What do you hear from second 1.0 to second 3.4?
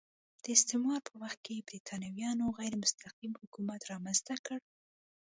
په وخت کې برېټانویانو غیر مستقیم